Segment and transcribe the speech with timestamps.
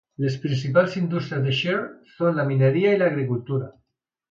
[0.23, 3.71] Les principals indústries de Shire són la mineria i l'agricultura.